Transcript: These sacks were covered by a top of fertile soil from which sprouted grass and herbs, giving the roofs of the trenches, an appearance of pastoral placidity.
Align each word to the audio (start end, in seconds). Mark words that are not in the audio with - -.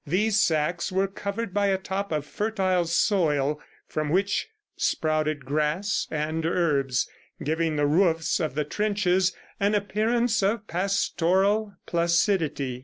These 0.07 0.39
sacks 0.39 0.91
were 0.91 1.07
covered 1.07 1.53
by 1.53 1.67
a 1.67 1.77
top 1.77 2.11
of 2.11 2.25
fertile 2.25 2.85
soil 2.85 3.61
from 3.87 4.09
which 4.09 4.47
sprouted 4.75 5.45
grass 5.45 6.07
and 6.09 6.43
herbs, 6.43 7.07
giving 7.43 7.75
the 7.75 7.85
roofs 7.85 8.39
of 8.39 8.55
the 8.55 8.65
trenches, 8.65 9.31
an 9.59 9.75
appearance 9.75 10.41
of 10.41 10.65
pastoral 10.65 11.75
placidity. 11.85 12.79